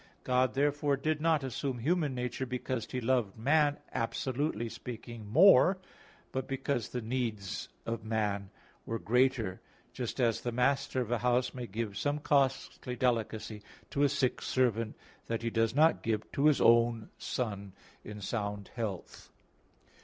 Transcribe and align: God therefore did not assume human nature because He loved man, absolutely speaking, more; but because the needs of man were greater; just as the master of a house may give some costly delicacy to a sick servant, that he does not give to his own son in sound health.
God 0.23 0.55
therefore 0.55 0.97
did 0.97 1.21
not 1.21 1.43
assume 1.43 1.77
human 1.77 2.15
nature 2.15 2.47
because 2.47 2.87
He 2.89 2.99
loved 2.99 3.37
man, 3.37 3.77
absolutely 3.93 4.67
speaking, 4.67 5.27
more; 5.27 5.77
but 6.31 6.47
because 6.47 6.89
the 6.89 7.03
needs 7.03 7.69
of 7.85 8.03
man 8.03 8.49
were 8.83 8.97
greater; 8.97 9.61
just 9.93 10.19
as 10.19 10.41
the 10.41 10.51
master 10.51 11.01
of 11.01 11.11
a 11.11 11.19
house 11.19 11.53
may 11.53 11.67
give 11.67 11.99
some 11.99 12.17
costly 12.17 12.95
delicacy 12.95 13.61
to 13.91 14.01
a 14.01 14.09
sick 14.09 14.41
servant, 14.41 14.95
that 15.27 15.43
he 15.43 15.51
does 15.51 15.75
not 15.75 16.01
give 16.01 16.31
to 16.31 16.47
his 16.47 16.61
own 16.61 17.09
son 17.19 17.73
in 18.03 18.21
sound 18.21 18.71
health. 18.75 19.29